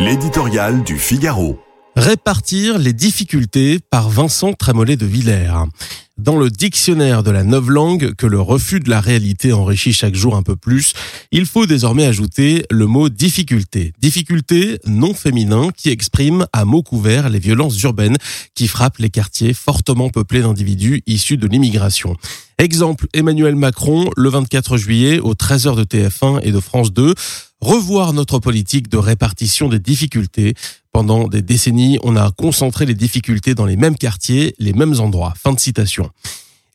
[0.00, 1.58] L'éditorial du Figaro.
[1.96, 5.50] Répartir les difficultés par Vincent Trémollet de Villers.
[6.18, 10.16] Dans le dictionnaire de la neuve langue que le refus de la réalité enrichit chaque
[10.16, 10.92] jour un peu plus,
[11.30, 13.92] il faut désormais ajouter le mot difficulté.
[14.00, 18.16] Difficulté non féminin qui exprime à mots couverts les violences urbaines
[18.56, 22.16] qui frappent les quartiers fortement peuplés d'individus issus de l'immigration.
[22.58, 27.14] Exemple, Emmanuel Macron, le 24 juillet, aux 13h de TF1 et de France 2,
[27.60, 30.54] revoir notre politique de répartition des difficultés.
[30.90, 35.34] Pendant des décennies, on a concentré les difficultés dans les mêmes quartiers, les mêmes endroits.
[35.40, 36.07] Fin de citation.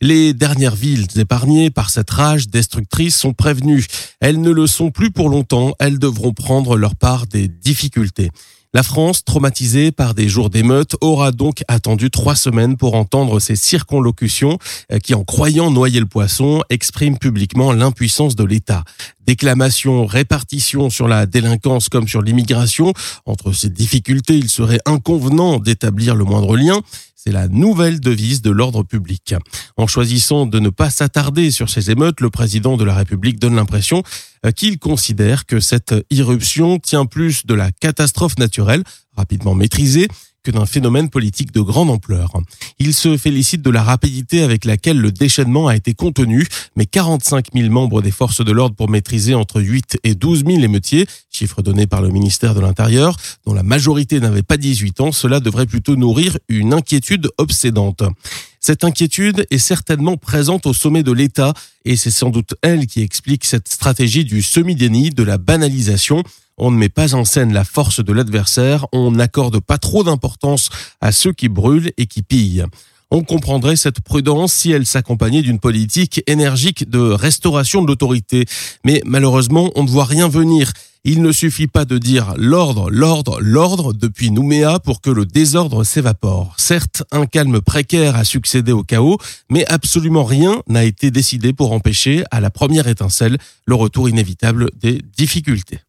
[0.00, 3.86] Les dernières villes épargnées par cette rage destructrice sont prévenues.
[4.20, 5.74] Elles ne le sont plus pour longtemps.
[5.78, 8.30] Elles devront prendre leur part des difficultés.
[8.74, 13.54] La France, traumatisée par des jours d'émeute, aura donc attendu trois semaines pour entendre ces
[13.54, 14.58] circonlocutions
[15.04, 18.82] qui, en croyant noyer le poisson, expriment publiquement l'impuissance de l'État.
[19.24, 22.92] Déclamation, répartition sur la délinquance comme sur l'immigration.
[23.26, 26.82] Entre ces difficultés, il serait inconvenant d'établir le moindre lien.
[27.26, 29.34] C'est la nouvelle devise de l'ordre public.
[29.78, 33.56] En choisissant de ne pas s'attarder sur ces émeutes, le président de la République donne
[33.56, 34.02] l'impression
[34.44, 38.84] euh, qu'il considère que cette irruption tient plus de la catastrophe naturelle,
[39.16, 40.08] rapidement maîtrisée,
[40.44, 42.32] que d'un phénomène politique de grande ampleur.
[42.78, 47.46] Il se félicite de la rapidité avec laquelle le déchaînement a été contenu, mais 45
[47.54, 51.62] 000 membres des forces de l'ordre pour maîtriser entre 8 et 12 000 émeutiers, chiffre
[51.62, 55.66] donné par le ministère de l'Intérieur, dont la majorité n'avait pas 18 ans, cela devrait
[55.66, 58.02] plutôt nourrir une inquiétude obsédante.
[58.60, 61.52] Cette inquiétude est certainement présente au sommet de l'État
[61.84, 66.22] et c'est sans doute elle qui explique cette stratégie du semi-déni, de la banalisation.
[66.56, 70.70] On ne met pas en scène la force de l'adversaire, on n'accorde pas trop d'importance
[71.00, 72.64] à ceux qui brûlent et qui pillent.
[73.10, 78.44] On comprendrait cette prudence si elle s'accompagnait d'une politique énergique de restauration de l'autorité.
[78.84, 80.72] Mais malheureusement, on ne voit rien venir.
[81.04, 85.84] Il ne suffit pas de dire l'ordre, l'ordre, l'ordre depuis Nouméa pour que le désordre
[85.84, 86.54] s'évapore.
[86.56, 91.72] Certes, un calme précaire a succédé au chaos, mais absolument rien n'a été décidé pour
[91.72, 95.84] empêcher, à la première étincelle, le retour inévitable des difficultés.